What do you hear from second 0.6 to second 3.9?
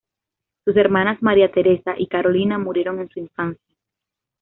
Sus hermanas María Teresa y Carolina murieron en su infancia.